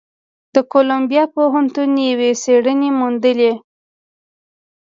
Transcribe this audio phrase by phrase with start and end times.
[0.53, 3.53] د کولمبیا پوهنتون یوې څېړنې موندلې،